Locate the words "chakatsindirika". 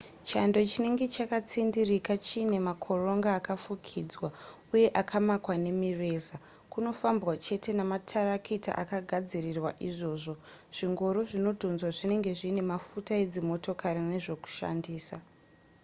1.15-2.13